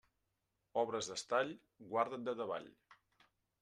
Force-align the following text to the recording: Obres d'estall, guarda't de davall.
Obres 0.85 1.11
d'estall, 1.11 1.53
guarda't 1.95 2.29
de 2.31 2.39
davall. 2.43 2.71